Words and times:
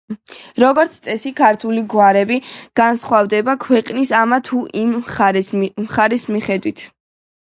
როგორც 0.61 0.93
წესი 1.07 1.31
ქართული 1.39 1.81
გვარები 1.93 2.37
განსხვავდება 2.79 3.55
ქვეყნის 3.67 4.13
ამა 4.21 4.41
თუ 4.49 4.61
იმ 4.85 4.95
მხარეს 5.03 6.29
მიხედვით. 6.37 6.85